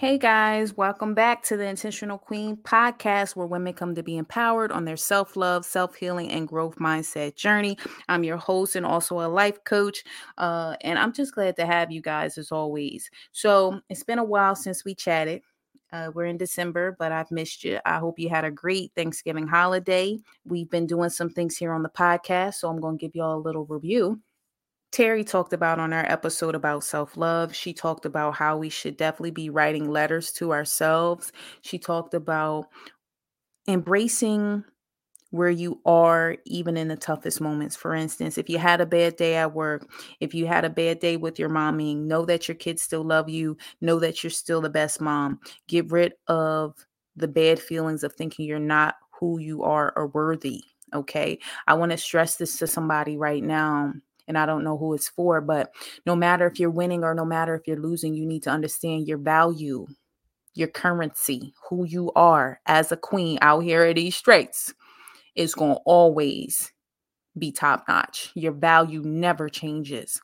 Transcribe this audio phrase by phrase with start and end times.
[0.00, 4.72] Hey guys, welcome back to the Intentional Queen podcast where women come to be empowered
[4.72, 7.76] on their self love, self healing, and growth mindset journey.
[8.08, 10.02] I'm your host and also a life coach.
[10.38, 13.10] Uh, and I'm just glad to have you guys as always.
[13.32, 15.42] So it's been a while since we chatted.
[15.92, 17.78] Uh, we're in December, but I've missed you.
[17.84, 20.18] I hope you had a great Thanksgiving holiday.
[20.46, 23.36] We've been doing some things here on the podcast, so I'm going to give y'all
[23.36, 24.18] a little review.
[24.92, 27.54] Terry talked about on our episode about self love.
[27.54, 31.32] She talked about how we should definitely be writing letters to ourselves.
[31.62, 32.66] She talked about
[33.68, 34.64] embracing
[35.30, 37.76] where you are, even in the toughest moments.
[37.76, 40.98] For instance, if you had a bad day at work, if you had a bad
[40.98, 44.60] day with your mommy, know that your kids still love you, know that you're still
[44.60, 45.38] the best mom.
[45.68, 46.74] Get rid of
[47.14, 50.64] the bad feelings of thinking you're not who you are or worthy.
[50.92, 51.38] Okay.
[51.68, 53.92] I want to stress this to somebody right now
[54.30, 55.72] and I don't know who it's for, but
[56.06, 59.08] no matter if you're winning or no matter if you're losing, you need to understand
[59.08, 59.88] your value,
[60.54, 64.72] your currency, who you are as a queen out here at these straits
[65.34, 66.72] is going to always
[67.36, 68.30] be top notch.
[68.36, 70.20] Your value never changes,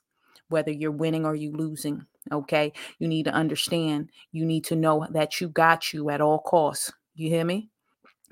[0.51, 2.07] whether you're winning or you're losing.
[2.31, 2.73] Okay.
[3.01, 6.93] You need to understand, you need to know that you got you at all costs.
[7.17, 7.71] You hear me?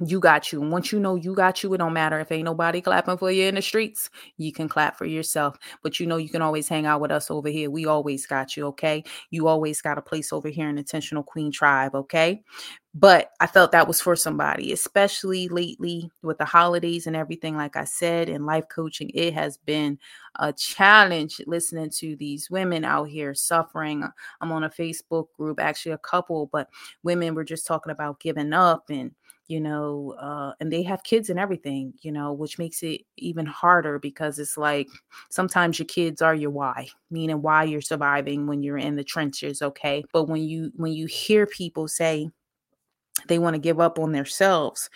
[0.00, 0.60] You got you.
[0.60, 3.30] And once you know you got you, it don't matter if ain't nobody clapping for
[3.30, 4.10] you in the streets.
[4.36, 5.56] You can clap for yourself.
[5.82, 7.70] But you know you can always hang out with us over here.
[7.70, 9.04] We always got you, okay?
[9.30, 12.42] You always got a place over here in Intentional Queen Tribe, okay?
[12.96, 17.56] But I felt that was for somebody, especially lately with the holidays and everything.
[17.56, 19.98] Like I said, in life coaching, it has been
[20.36, 24.04] a challenge listening to these women out here suffering.
[24.40, 26.68] I'm on a Facebook group, actually, a couple, but
[27.02, 29.12] women were just talking about giving up and
[29.46, 33.44] you know, uh, and they have kids and everything, you know, which makes it even
[33.44, 34.88] harder because it's like
[35.28, 39.60] sometimes your kids are your why, meaning why you're surviving when you're in the trenches,
[39.60, 40.02] okay?
[40.14, 42.30] But when you when you hear people say
[43.28, 44.90] they want to give up on themselves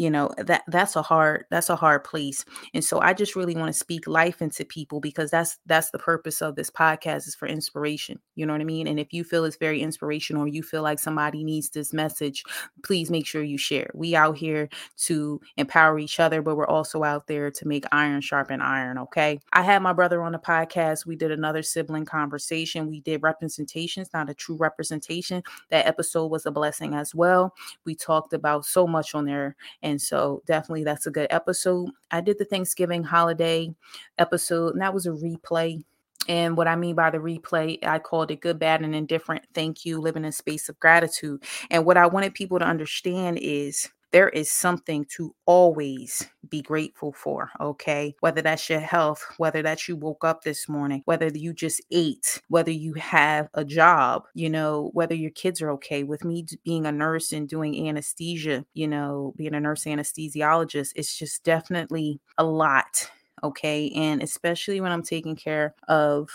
[0.00, 2.42] you know that that's a hard that's a hard place.
[2.72, 5.98] And so i just really want to speak life into people because that's that's the
[5.98, 8.86] purpose of this podcast is for inspiration you know what i mean?
[8.86, 12.42] And if you feel it's very inspirational or you feel like somebody needs this message
[12.82, 13.90] please make sure you share.
[13.92, 14.70] We out here
[15.04, 19.38] to empower each other but we're also out there to make iron sharpen iron okay?
[19.52, 21.04] I had my brother on the podcast.
[21.04, 22.88] We did another sibling conversation.
[22.88, 25.42] We did representations not a true representation.
[25.68, 27.52] That episode was a blessing as well.
[27.84, 31.90] We talked about so much on there and and so definitely that's a good episode.
[32.10, 33.74] I did the Thanksgiving holiday
[34.18, 35.82] episode, and that was a replay.
[36.28, 39.44] And what I mean by the replay, I called it good, bad, and indifferent.
[39.52, 41.42] Thank you, living in space of gratitude.
[41.70, 47.12] And what I wanted people to understand is there is something to always be grateful
[47.12, 48.14] for, okay?
[48.20, 52.40] Whether that's your health, whether that you woke up this morning, whether you just ate,
[52.48, 56.02] whether you have a job, you know, whether your kids are okay.
[56.02, 61.16] With me being a nurse and doing anesthesia, you know, being a nurse anesthesiologist, it's
[61.16, 63.10] just definitely a lot,
[63.42, 63.90] okay?
[63.94, 66.28] And especially when I'm taking care of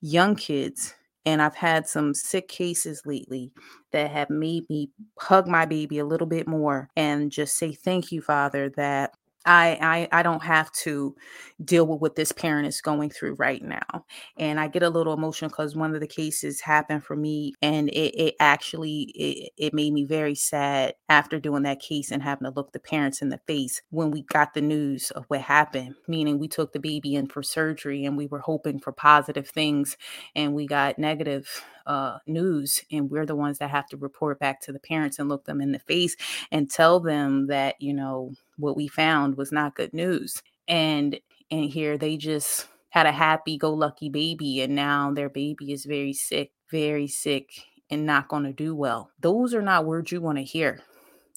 [0.00, 0.94] young kids
[1.26, 3.52] and I've had some sick cases lately
[3.92, 8.12] that have made me hug my baby a little bit more and just say, Thank
[8.12, 9.12] you, Father, that
[9.46, 11.14] I, I I don't have to
[11.62, 14.04] deal with what this parent is going through right now.
[14.38, 17.88] And I get a little emotional because one of the cases happened for me and
[17.90, 22.46] it, it actually it, it made me very sad after doing that case and having
[22.46, 25.94] to look the parents in the face when we got the news of what happened.
[26.08, 29.96] Meaning we took the baby in for surgery and we were hoping for positive things
[30.34, 34.60] and we got negative uh, news and we're the ones that have to report back
[34.62, 36.16] to the parents and look them in the face
[36.50, 41.18] and tell them that you know what we found was not good news and
[41.50, 45.84] and here they just had a happy go lucky baby and now their baby is
[45.84, 47.50] very sick very sick
[47.90, 50.80] and not going to do well those are not words you want to hear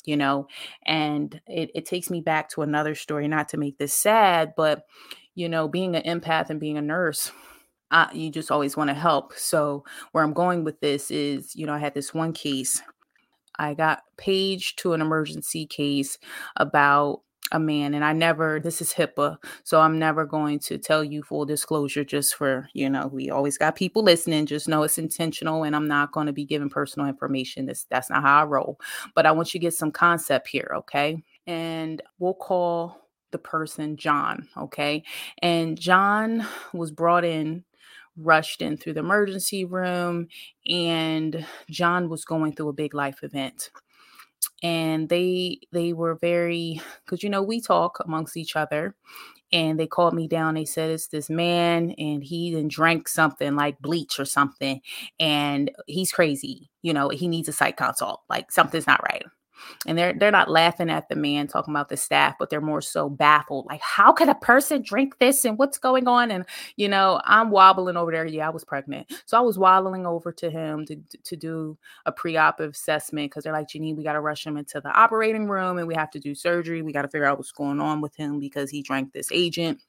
[0.06, 0.48] you know
[0.86, 4.84] and it, it takes me back to another story not to make this sad but
[5.36, 7.32] you know being an empath and being a nurse
[7.92, 9.34] I, you just always want to help.
[9.34, 12.82] So where I'm going with this is, you know, I had this one case.
[13.60, 16.18] I got paged to an emergency case
[16.56, 17.22] about
[17.52, 21.24] a man and I never this is HIPAA so I'm never going to tell you
[21.24, 25.64] full disclosure just for you know we always got people listening just know it's intentional
[25.64, 28.80] and I'm not going to be giving personal information that's that's not how I roll
[29.16, 31.24] but I want you to get some concept here okay?
[31.46, 35.04] And we'll call the person John okay?
[35.42, 37.64] And John was brought in
[38.18, 40.28] rushed in through the emergency room
[40.70, 43.72] and John was going through a big life event
[44.64, 48.96] and they they were very because you know we talk amongst each other
[49.54, 50.56] and they called me down.
[50.56, 54.82] They said it's this man and he then drank something like bleach or something,
[55.20, 56.70] and he's crazy.
[56.82, 58.22] You know, he needs a psych consult.
[58.30, 59.24] Like something's not right
[59.86, 62.82] and they're they're not laughing at the man talking about the staff but they're more
[62.82, 66.32] so baffled like how could a person drink this and what's going on?
[66.32, 66.46] And
[66.76, 68.26] you know i'm wobbling over there.
[68.26, 69.12] Yeah i was pregnant.
[69.26, 73.54] So i was waddling over to him to, to do a pre-op assessment because they're
[73.54, 76.20] like janine we got to rush him into the operating room and we have to
[76.20, 76.82] do surgery.
[76.82, 79.82] We got to figure out what's going on with him because he drank this agent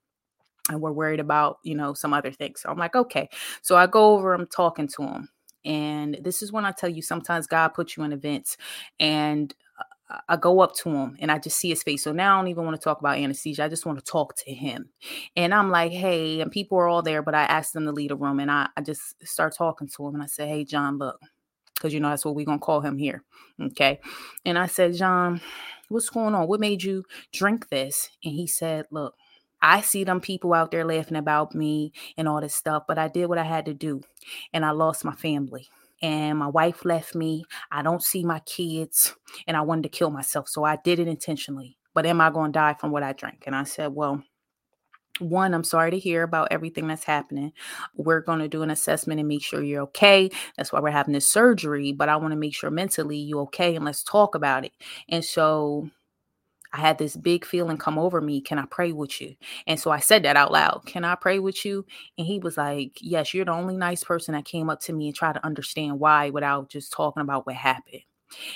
[0.71, 2.61] and we're worried about you know some other things.
[2.61, 3.29] So i'm like okay.
[3.63, 5.29] So i go over i'm talking to him
[5.65, 8.57] and this is when I tell you sometimes God puts you in events
[8.99, 9.55] and
[10.27, 12.03] I go up to him and I just see his face.
[12.03, 13.65] So now I don't even want to talk about anesthesia.
[13.65, 14.89] I just want to talk to him.
[15.37, 18.11] And I'm like, hey, and people are all there, but I asked them to leave
[18.11, 20.97] a room and I, I just start talking to him and I say, hey, John,
[20.97, 21.21] look,
[21.75, 23.23] because you know that's what we're gonna call him here.
[23.61, 24.01] Okay.
[24.47, 25.41] And I said, John,
[25.89, 26.49] what's going on?
[26.49, 28.11] What made you drink this?
[28.25, 29.15] And he said, Look,
[29.61, 33.09] I see them people out there laughing about me and all this stuff, but I
[33.09, 34.03] did what I had to do
[34.53, 35.69] and I lost my family.
[36.01, 37.45] And my wife left me.
[37.73, 39.17] I don't see my kids
[39.49, 40.49] and I wanted to kill myself.
[40.49, 41.77] So I did it intentionally.
[41.93, 43.43] But am I going to die from what I drank?
[43.47, 44.23] And I said, Well,
[45.19, 47.53] one, I'm sorry to hear about everything that's happening.
[47.97, 50.31] We're going to do an assessment and make sure you're okay.
[50.57, 51.93] That's why we're having this surgery.
[51.93, 54.73] But I want to make sure mentally you're okay and let's talk about it.
[55.09, 55.91] And so
[56.73, 58.41] I had this big feeling come over me.
[58.41, 59.35] Can I pray with you?
[59.67, 60.83] And so I said that out loud.
[60.87, 61.87] Can I pray with you?
[62.17, 65.09] And he was like, Yes, you're the only nice person that came up to me
[65.09, 68.03] and tried to understand why without just talking about what happened.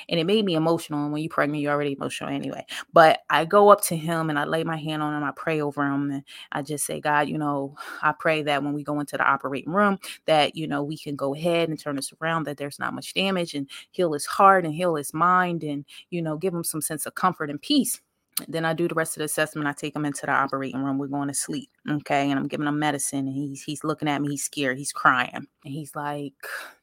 [0.09, 1.05] And it made me emotional.
[1.05, 2.65] And when you're pregnant, you're already emotional anyway.
[2.93, 5.25] But I go up to him and I lay my hand on him.
[5.25, 6.11] I pray over him.
[6.11, 6.23] And
[6.53, 9.73] I just say, God, you know, I pray that when we go into the operating
[9.73, 12.95] room, that, you know, we can go ahead and turn this around, that there's not
[12.95, 16.65] much damage and heal his heart and heal his mind and, you know, give him
[16.65, 18.01] some sense of comfort and peace.
[18.49, 19.69] Then I do the rest of the assessment.
[19.69, 20.99] I take him into the operating room.
[20.99, 21.69] We're going to sleep.
[21.89, 22.31] Okay.
[22.31, 23.27] And I'm giving him medicine.
[23.27, 24.31] And he's he's looking at me.
[24.31, 24.79] He's scared.
[24.79, 25.31] He's crying.
[25.35, 26.33] And he's like,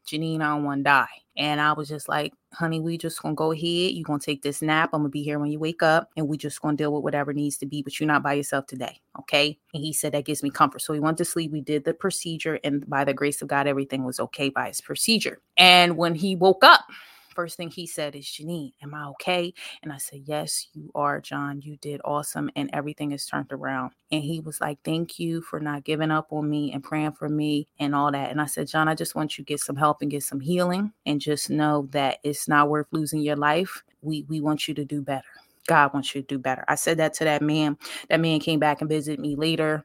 [0.06, 1.08] Janine, I don't want to die.
[1.36, 3.92] And I was just like, honey, we just gonna go ahead.
[3.92, 4.90] You're gonna take this nap.
[4.92, 7.32] I'm gonna be here when you wake up, and we just gonna deal with whatever
[7.32, 9.00] needs to be, but you're not by yourself today.
[9.18, 9.58] Okay.
[9.74, 10.82] And he said that gives me comfort.
[10.82, 11.52] So he went to sleep.
[11.52, 14.80] We did the procedure, and by the grace of God, everything was okay by his
[14.80, 15.40] procedure.
[15.56, 16.84] And when he woke up,
[17.34, 19.52] first thing he said is, Janine, am I okay?
[19.82, 21.60] And I said, Yes, you are, John.
[21.62, 22.50] You did awesome.
[22.56, 23.92] And everything is turned around.
[24.10, 27.28] And he was like, Thank you for not giving up on me and praying for
[27.28, 28.30] me and all that.
[28.30, 30.40] And I said, John, I just want you to get some help and get some
[30.40, 33.82] healing and just know that it's not worth losing your life.
[34.02, 35.28] We we want you to do better.
[35.66, 36.64] God wants you to do better.
[36.68, 37.76] I said that to that man.
[38.08, 39.84] That man came back and visited me later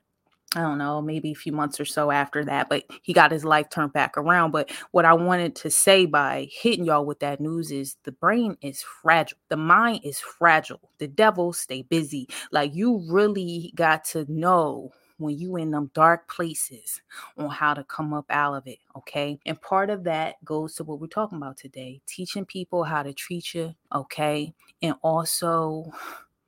[0.56, 3.44] I don't know, maybe a few months or so after that, but he got his
[3.44, 4.52] life turned back around.
[4.52, 8.56] But what I wanted to say by hitting y'all with that news is the brain
[8.62, 12.30] is fragile, the mind is fragile, the devil stay busy.
[12.54, 17.02] Like you really got to know when you in them dark places
[17.38, 20.84] on how to come up out of it okay and part of that goes to
[20.84, 25.90] what we're talking about today teaching people how to treat you okay and also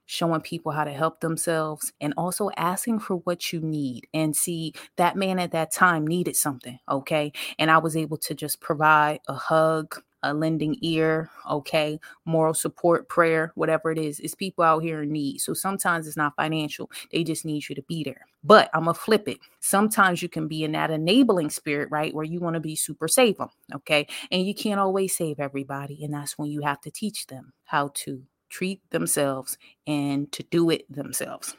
[0.07, 4.07] showing people how to help themselves and also asking for what you need.
[4.13, 7.31] And see, that man at that time needed something, okay?
[7.59, 13.07] And I was able to just provide a hug, a lending ear, okay, moral support,
[13.09, 14.19] prayer, whatever it is.
[14.19, 15.39] It's people out here in need.
[15.39, 18.25] So sometimes it's not financial, they just need you to be there.
[18.43, 19.39] But I'm gonna flip it.
[19.59, 23.07] Sometimes you can be in that enabling spirit, right, where you want to be super
[23.07, 26.91] save them, okay, and you can't always save everybody, and that's when you have to
[26.91, 31.55] teach them how to treat themselves and to do it themselves.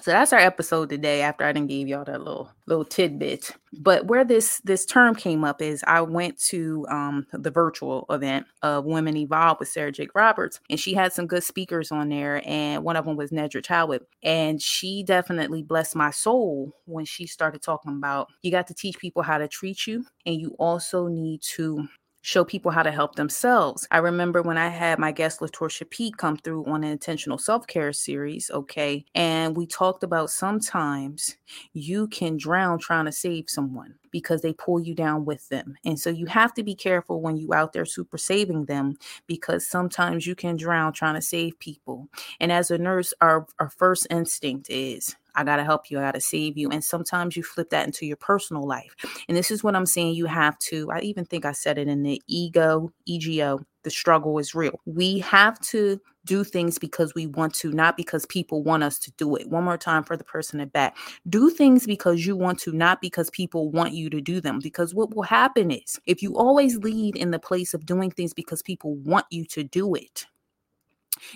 [0.00, 1.22] So that's our episode today.
[1.22, 5.44] After I didn't give y'all that little little tidbit, but where this this term came
[5.44, 10.14] up is I went to um, the virtual event of Women Evolve with Sarah Jakes
[10.14, 13.62] Roberts, and she had some good speakers on there, and one of them was Nedra
[13.62, 18.74] Tawwab, and she definitely blessed my soul when she started talking about you got to
[18.74, 21.86] teach people how to treat you, and you also need to
[22.24, 23.86] show people how to help themselves.
[23.90, 27.92] I remember when I had my guest Latorsha Pete come through on an intentional self-care
[27.92, 31.36] series, okay, and we talked about sometimes
[31.74, 35.76] you can drown trying to save someone because they pull you down with them.
[35.84, 39.68] And so you have to be careful when you out there super saving them because
[39.68, 42.08] sometimes you can drown trying to save people.
[42.40, 45.98] And as a nurse, our, our first instinct is I got to help you.
[45.98, 46.70] I got to save you.
[46.70, 48.94] And sometimes you flip that into your personal life.
[49.28, 50.14] And this is what I'm saying.
[50.14, 54.38] You have to, I even think I said it in the ego, EGO, the struggle
[54.38, 54.80] is real.
[54.86, 59.12] We have to do things because we want to, not because people want us to
[59.12, 59.48] do it.
[59.48, 60.96] One more time for the person at back.
[61.28, 64.58] Do things because you want to, not because people want you to do them.
[64.58, 68.32] Because what will happen is if you always lead in the place of doing things
[68.32, 70.26] because people want you to do it,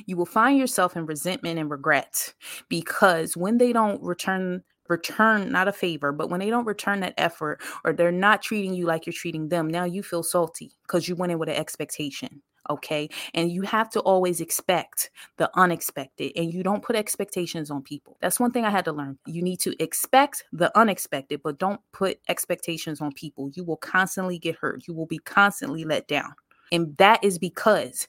[0.06, 2.34] you will find yourself in resentment and regret
[2.68, 7.12] because when they don't return return not a favor but when they don't return that
[7.18, 11.06] effort or they're not treating you like you're treating them now you feel salty because
[11.06, 13.08] you went in with an expectation okay?
[13.34, 18.16] And you have to always expect the unexpected and you don't put expectations on people.
[18.20, 19.18] That's one thing i had to learn.
[19.26, 23.50] You need to expect the unexpected but don't put expectations on people.
[23.54, 24.86] You will constantly get hurt.
[24.86, 26.34] You will be constantly let down.
[26.70, 28.08] And that is because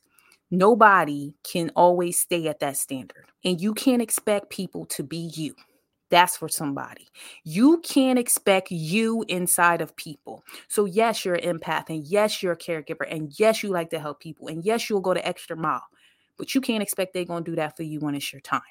[0.52, 5.56] nobody can always stay at that standard and you can't expect people to be you
[6.10, 7.08] that's for somebody.
[7.44, 10.44] You can't expect you inside of people.
[10.68, 14.00] So, yes, you're an empath, and yes, you're a caregiver, and yes, you like to
[14.00, 15.86] help people, and yes, you'll go the extra mile.
[16.38, 18.62] But you can't expect they're going to do that for you when it's your time.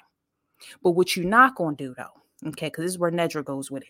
[0.83, 3.71] But what you're not going to do, though, okay, because this is where Nedra goes
[3.71, 3.89] with it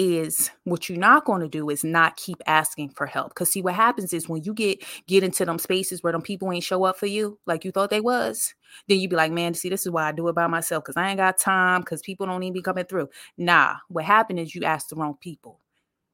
[0.00, 3.30] is what you're not going to do is not keep asking for help.
[3.30, 6.52] Because see what happens is when you get get into them spaces where them people
[6.52, 8.54] ain't show up for you like you thought they was
[8.86, 10.96] then you be like man see this is why i do it by myself because
[10.96, 13.08] i ain't got time because people don't even be coming through.
[13.36, 15.60] Nah what happened is you asked the wrong people.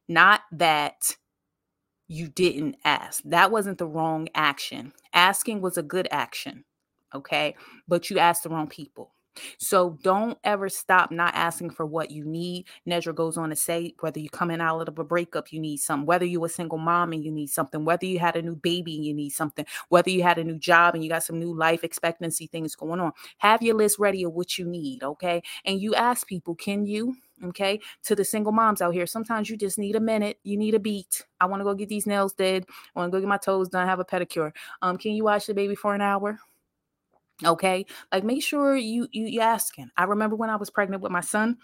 [0.07, 1.15] Not that
[2.07, 3.21] you didn't ask.
[3.25, 4.93] That wasn't the wrong action.
[5.13, 6.65] Asking was a good action
[7.13, 7.55] okay?
[7.87, 9.14] But you asked the wrong people
[9.57, 12.67] so don't ever stop not asking for what you need.
[12.87, 16.05] Nedra goes on to say whether you're coming out of a breakup, you need something,
[16.05, 18.95] whether you're a single mom and you need something, whether you had a new baby
[18.95, 21.53] and you need something, whether you had a new job and you got some new
[21.53, 23.11] life expectancy things going on.
[23.37, 25.41] Have your list ready of what you need, okay?
[25.65, 27.15] And you ask people, can you?
[27.43, 30.39] Okay, to the single moms out here, sometimes you just need a minute.
[30.43, 31.25] You need a beat.
[31.41, 32.65] I want to go get these nails did.
[32.95, 33.85] I want to go get my toes done.
[33.85, 34.53] Have a pedicure.
[34.81, 36.39] Um, can you watch the baby for an hour?
[37.43, 37.85] Okay.
[38.11, 39.89] Like make sure you you you asking.
[39.97, 41.57] I remember when I was pregnant with my son,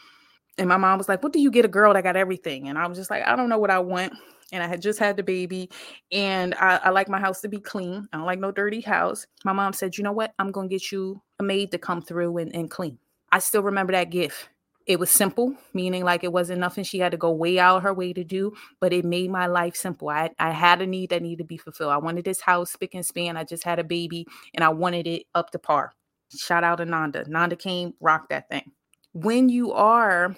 [0.57, 2.67] and my mom was like, What do you get a girl that got everything?
[2.67, 4.13] And I was just like, I don't know what I want.
[4.53, 5.69] And I had just had the baby,
[6.11, 8.05] and I, I like my house to be clean.
[8.11, 9.25] I don't like no dirty house.
[9.45, 10.33] My mom said, You know what?
[10.39, 12.97] I'm gonna get you a maid to come through and, and clean.
[13.31, 14.49] I still remember that gift
[14.87, 17.93] it was simple, meaning like it wasn't nothing she had to go way out her
[17.93, 20.09] way to do, but it made my life simple.
[20.09, 21.91] I, I had a need that needed to be fulfilled.
[21.91, 23.37] I wanted this house spick and span.
[23.37, 25.93] I just had a baby and I wanted it up to par.
[26.35, 27.29] Shout out to Nanda.
[27.29, 28.71] Nanda came, rocked that thing.
[29.13, 30.35] When you are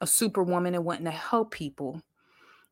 [0.00, 2.00] a superwoman and wanting to help people,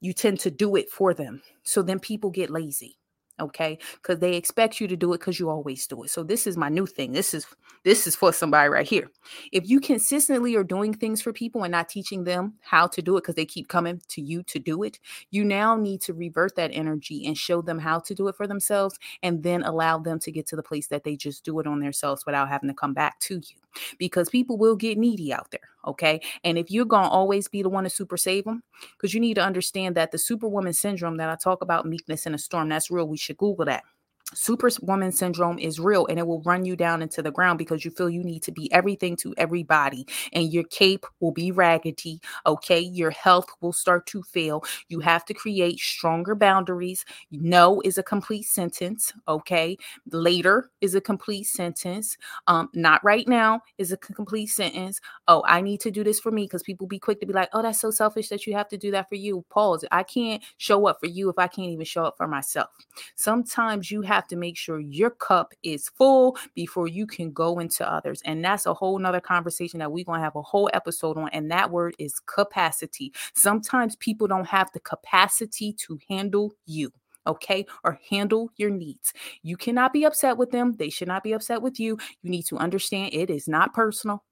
[0.01, 1.43] you tend to do it for them.
[1.65, 2.99] So then people get lazy
[3.41, 3.79] okay?
[3.95, 6.11] Because they expect you to do it because you always do it.
[6.11, 7.13] So this is my new thing.
[7.13, 7.47] This is
[7.85, 9.11] this is for somebody right here.
[9.53, 13.17] If you consistently are doing things for people and not teaching them how to do
[13.17, 14.99] it because they keep coming to you to do it
[15.31, 18.47] you now need to revert that energy and show them how to do it for
[18.47, 21.67] themselves and then allow them to get to the place that they just do it
[21.67, 23.57] on themselves without having to come back to you.
[23.99, 25.74] Because people will get needy out there.
[25.87, 26.21] Okay.
[26.43, 28.63] And if you're going to always be the one to super save them,
[28.97, 32.35] because you need to understand that the superwoman syndrome that I talk about, meekness in
[32.35, 33.09] a storm, that's real.
[33.09, 33.85] We should Google that
[34.33, 37.91] superwoman syndrome is real and it will run you down into the ground because you
[37.91, 42.81] feel you need to be everything to everybody and your cape will be raggedy okay?
[42.81, 44.65] Your health will start to fail.
[44.89, 47.05] You have to create stronger boundaries.
[47.31, 49.77] No is a complete sentence okay?
[50.11, 52.17] Later is a complete sentence.
[52.47, 55.01] Um not right now is a complete sentence.
[55.29, 57.51] Oh i need to do this for me because people be quick to be like
[57.53, 59.45] oh that's so selfish that you have to do that for you.
[59.51, 59.85] Pause.
[59.93, 62.71] I can't show up for you if i can't even show up for myself.
[63.17, 67.59] Sometimes you have have to make sure your cup is full before you can go
[67.59, 68.23] into others.
[68.25, 71.29] And that's a whole nother conversation that we're going to have a whole episode on.
[71.31, 73.13] And that word is capacity.
[73.35, 76.93] Sometimes people don't have the capacity to handle you
[77.27, 79.15] okay, or handle your needs.
[79.43, 80.75] You cannot be upset with them.
[80.75, 81.97] They should not be upset with you.
[82.23, 84.23] You need to understand it is not personal.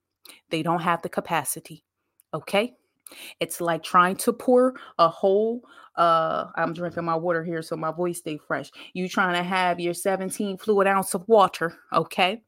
[0.50, 1.84] They don't have the capacity,
[2.34, 2.74] okay?
[3.40, 5.62] It's like trying to pour a whole
[5.96, 8.70] uh I'm drinking my water here so my voice stay fresh.
[8.94, 12.42] You trying to have your 17 fluid ounce of water, okay?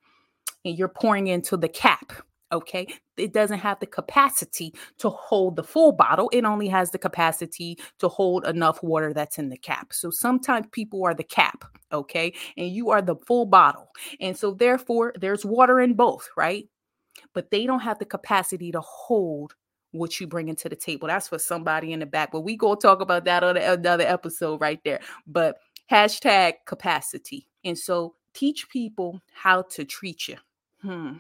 [0.65, 2.13] And you're pouring into the cap,
[2.51, 2.87] okay?
[3.17, 6.31] It doesn't have the capacity to hold the full bottle.
[6.33, 9.93] It only has the capacity to hold enough water that's in the cap.
[9.93, 12.33] So sometimes people are the cap, okay?
[12.57, 13.91] And you are the full bottle.
[14.21, 16.67] And so therefore there's water in both, right?
[17.35, 19.55] But they don't have the capacity to hold
[19.95, 21.09] what you bring into the table.
[21.09, 22.33] That's for somebody in the back.
[22.33, 25.01] But we go talk about that on another episode right there.
[25.27, 25.59] But
[25.91, 27.49] hashtag capacity.
[27.65, 30.37] And so teach people how to treat you.
[30.83, 31.13] Hmm.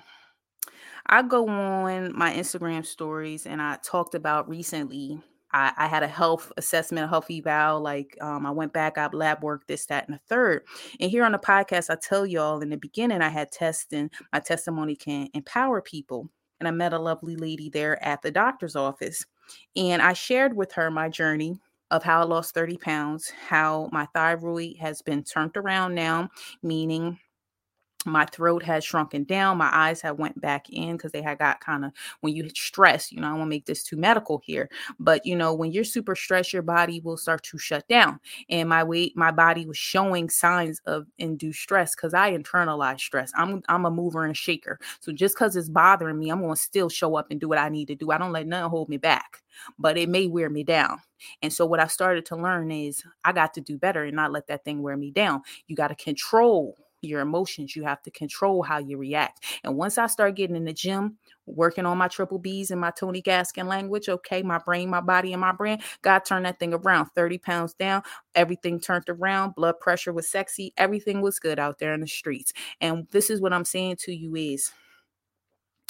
[1.06, 5.20] I go on my Instagram stories and I talked about recently.
[5.52, 7.80] I, I had a health assessment, a health eval.
[7.80, 10.64] Like um, I went back, I lab work, this, that, and the third.
[10.98, 14.10] And here on the podcast, I tell y'all in the beginning, I had testing.
[14.32, 16.28] My testimony can empower people
[16.60, 19.24] and I met a lovely lady there at the doctor's office.
[19.76, 21.58] And I shared with her my journey
[21.90, 26.30] of how I lost 30 pounds, how my thyroid has been turned around now,
[26.62, 27.18] meaning
[28.04, 31.60] my throat had shrunken down my eyes had went back in because they had got
[31.60, 34.68] kind of when you stress you know i want to make this too medical here
[34.98, 38.18] but you know when you're super stressed your body will start to shut down
[38.48, 43.32] and my weight my body was showing signs of induced stress because i internalize stress
[43.36, 46.60] i'm i'm a mover and shaker so just because it's bothering me i'm going to
[46.60, 48.88] still show up and do what i need to do i don't let nothing hold
[48.88, 49.42] me back
[49.78, 50.98] but it may wear me down
[51.42, 54.32] and so what i started to learn is i got to do better and not
[54.32, 57.74] let that thing wear me down you got to control your emotions.
[57.74, 59.44] You have to control how you react.
[59.62, 62.90] And once I start getting in the gym, working on my triple B's and my
[62.90, 66.74] Tony Gaskins language, okay, my brain, my body, and my brain, God turned that thing
[66.74, 68.02] around 30 pounds down.
[68.34, 69.54] Everything turned around.
[69.54, 70.72] Blood pressure was sexy.
[70.76, 72.52] Everything was good out there in the streets.
[72.80, 74.72] And this is what I'm saying to you is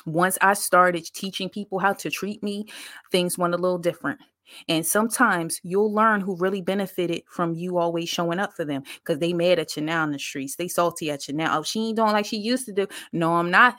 [0.06, 2.66] once I started teaching people how to treat me,
[3.10, 4.20] things went a little different.
[4.68, 9.18] And sometimes you'll learn who really benefited from you always showing up for them because
[9.18, 10.56] they mad at you now in the streets.
[10.56, 11.58] They salty at you now.
[11.58, 12.86] Oh, she ain't doing like she used to do.
[13.12, 13.76] No, I'm not.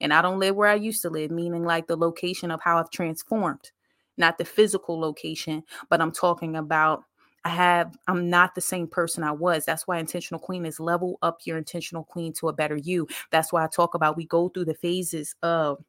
[0.00, 2.78] And I don't live where I used to live, meaning like the location of how
[2.78, 3.72] I've transformed,
[4.16, 7.04] not the physical location, but I'm talking about
[7.44, 9.64] I have, I'm not the same person I was.
[9.64, 13.06] That's why intentional queen is level up your intentional queen to a better you.
[13.30, 15.82] That's why I talk about we go through the phases of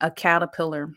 [0.00, 0.92] a caterpillar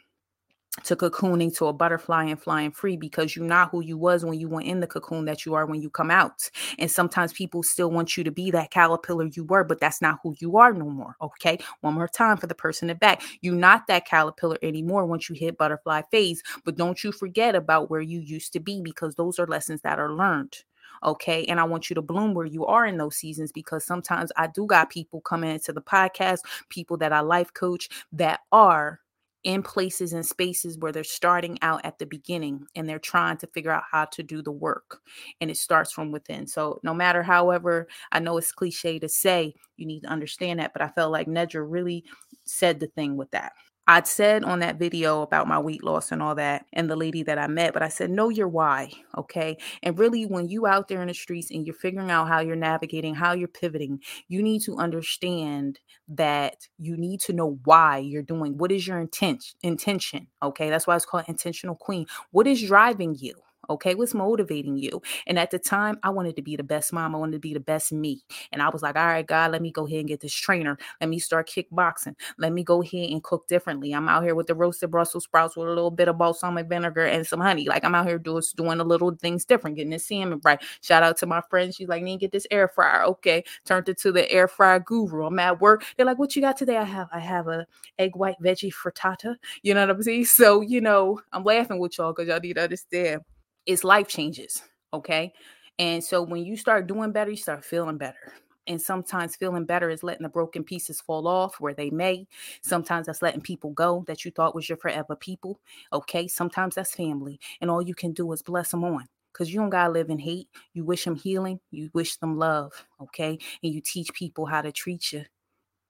[0.84, 4.40] to cocooning to a butterfly and flying free because you're not who you was when
[4.40, 6.50] you went in the cocoon that you are when you come out.
[6.80, 10.20] And sometimes people still want you to be that caterpillar you were, but that's not
[10.24, 11.16] who you are no more.
[11.22, 11.60] Okay.
[11.82, 13.22] One more time for the person in the back.
[13.42, 17.90] You're not that caterpillar anymore once you hit butterfly phase, but don't you forget about
[17.90, 20.64] where you used to be because those are lessons that are learned
[21.04, 24.32] okay and i want you to bloom where you are in those seasons because sometimes
[24.38, 26.40] i do got people coming into the podcast
[26.70, 29.00] people that i life coach that are
[29.44, 33.48] in places and spaces where they're starting out at the beginning and they're trying to
[33.48, 35.00] figure out how to do the work
[35.42, 36.48] and it starts from within.
[36.48, 40.74] So no matter however i know it's cliche to say you need to understand that
[40.74, 42.04] but i felt like nedra really
[42.46, 43.54] said the thing with that
[43.86, 47.22] I'd said on that video about my weight loss and all that, and the lady
[47.24, 48.92] that I met, but I said, know your why.
[49.18, 49.58] Okay.
[49.82, 52.56] And really, when you out there in the streets and you're figuring out how you're
[52.56, 58.22] navigating, how you're pivoting, you need to understand that you need to know why you're
[58.22, 60.28] doing what is your intent intention.
[60.42, 60.70] Okay.
[60.70, 62.06] That's why it's called intentional queen.
[62.32, 63.36] What is driving you?
[63.70, 65.02] Okay, what's motivating you?
[65.26, 67.16] And at the time, I wanted to be the best mom.
[67.16, 68.22] I wanted to be the best me.
[68.52, 70.78] And I was like, all right, God, let me go ahead and get this trainer.
[71.00, 72.16] Let me start kickboxing.
[72.38, 73.94] Let me go ahead and cook differently.
[73.94, 77.06] I'm out here with the roasted Brussels sprouts with a little bit of balsamic vinegar
[77.06, 77.68] and some honey.
[77.68, 80.62] Like I'm out here doing doing the little things different, getting the salmon right.
[80.82, 81.76] Shout out to my friends.
[81.76, 83.04] She's like, need to get this air fryer.
[83.04, 85.26] Okay, turned it to the air fryer guru.
[85.26, 85.86] I'm at work.
[85.96, 86.78] They're like, what you got today?
[86.78, 87.66] I have I have a
[88.00, 89.36] egg white veggie frittata.
[89.62, 90.26] You know what I'm saying?
[90.44, 93.22] So you know, I'm laughing with y'all because y'all need to understand
[93.66, 94.62] it's life changes.
[94.94, 95.34] Okay.
[95.80, 98.34] And so when you start doing better, you start feeling better.
[98.68, 102.28] And sometimes feeling better is letting the broken pieces fall off where they may.
[102.62, 105.60] Sometimes that's letting people go that you thought was your forever people.
[105.92, 106.28] Okay.
[106.28, 107.40] Sometimes that's family.
[107.60, 110.10] And all you can do is bless them on because you don't got to live
[110.10, 110.48] in hate.
[110.74, 111.60] You wish them healing.
[111.72, 112.72] You wish them love.
[113.02, 113.38] Okay.
[113.62, 115.26] And you teach people how to treat you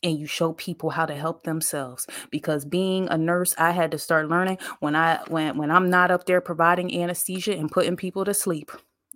[0.04, 3.98] and you show people how to help themselves because being a nurse i had to
[3.98, 8.26] start learning when i when when i'm not up there providing anesthesia and putting people
[8.26, 8.72] to sleep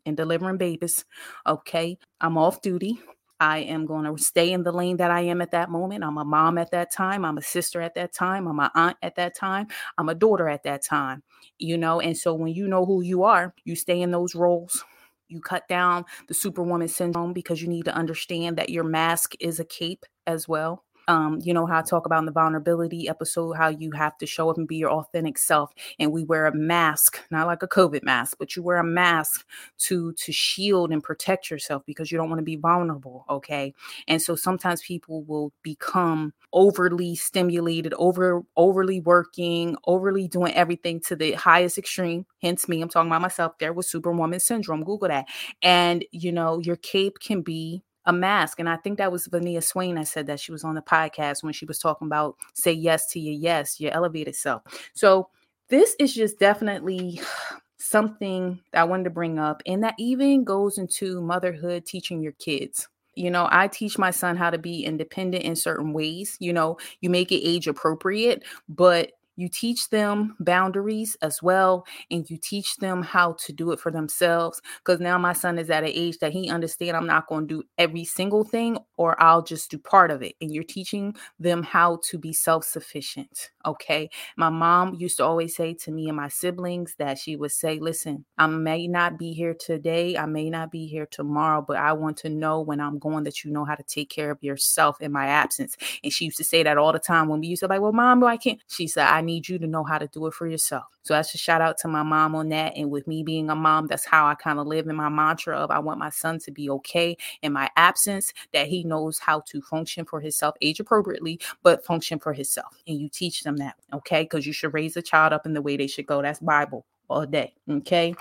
[0.06, 1.06] and delivering babies
[1.48, 3.00] okay i'm off duty
[3.40, 6.04] I am going to stay in the lane that I am at that moment.
[6.04, 7.24] I'm a mom at that time.
[7.24, 8.48] I'm a sister at that time.
[8.48, 9.68] I'm an aunt at that time.
[9.98, 11.24] I'm a daughter at that time,
[11.60, 12.00] you know.
[12.00, 14.84] And so when you know who you are, you stay in those roles.
[15.30, 19.60] You cut down the superwoman syndrome because you need to understand that your mask is
[19.60, 20.86] a cape as well.
[21.10, 24.26] Um, you know how I talk about in the vulnerability episode how you have to
[24.26, 27.68] show up and be your authentic self, and we wear a mask, not like a
[27.68, 29.46] COVID mask, but you wear a mask
[29.80, 33.24] to to shield and protect yourself because you don't want to be vulnerable.
[33.30, 33.74] Okay,
[34.08, 41.16] and so sometimes people will become overly stimulated, over overly working, overly doing everything to
[41.16, 42.26] the highest extreme.
[42.42, 43.58] Hence me, I'm talking about myself.
[43.60, 44.84] There was Superwoman syndrome.
[44.84, 45.26] Google that,
[45.62, 48.60] and you know your cape can be a mask.
[48.60, 51.44] And I think that was Vania Swain that said that she was on the podcast
[51.44, 54.64] when she was talking about say yes to your yes, your elevated self.
[54.94, 55.30] So
[55.70, 57.22] this is just definitely
[57.78, 59.62] something that I wanted to bring up.
[59.66, 62.88] And that even goes into motherhood, teaching your kids.
[63.14, 66.38] You know, I teach my son how to be independent in certain ways.
[66.40, 72.30] You know, you make it age appropriate, but you teach them boundaries as well and
[72.30, 75.84] you teach them how to do it for themselves because now my son is at
[75.84, 79.42] an age that he understand i'm not going to do every single thing or i'll
[79.42, 84.10] just do part of it and you're teaching them how to be self-sufficient okay?
[84.38, 87.80] My mom used to always say to me and my siblings that she would say
[87.80, 91.92] listen i may not be here today i may not be here tomorrow but i
[91.92, 95.02] want to know when i'm going that you know how to take care of yourself
[95.02, 95.76] in my absence.
[96.04, 97.82] And she used to say that all the time when we used to be like
[97.82, 100.34] well mom i can't she said i need you to know how to do it
[100.34, 100.86] for yourself.
[101.04, 102.74] So that's a shout out to my mom on that.
[102.76, 105.56] And with me being a mom, that's how I kind of live in my mantra
[105.56, 109.42] of I want my son to be okay in my absence, that he knows how
[109.52, 112.76] to function for himself, age appropriately, but function for himself.
[112.88, 114.24] And you teach them that, okay?
[114.24, 116.22] Because you should raise a child up in the way they should go.
[116.22, 117.54] That's Bible all day.
[117.70, 118.16] Okay.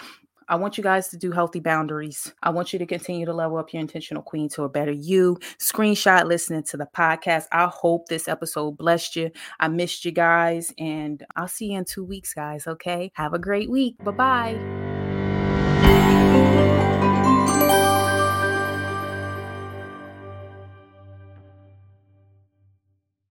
[0.49, 2.33] I want you guys to do healthy boundaries.
[2.43, 5.39] I want you to continue to level up your intentional queen to a better you.
[5.59, 7.47] Screenshot listening to the podcast.
[7.53, 9.31] I hope this episode blessed you.
[9.59, 12.67] I missed you guys, and I'll see you in two weeks, guys.
[12.67, 13.11] Okay.
[13.15, 13.97] Have a great week.
[14.05, 14.59] Bye
[15.83, 16.83] bye.